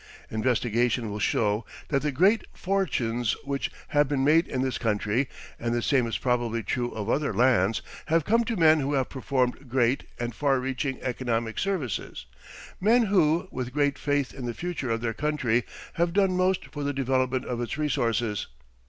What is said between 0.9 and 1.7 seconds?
will show